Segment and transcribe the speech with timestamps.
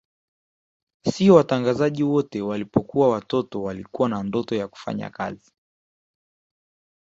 [1.11, 5.51] Sio watangazaji wote walipokuwa watoto walikuwa na ndoto ya kufanya kazi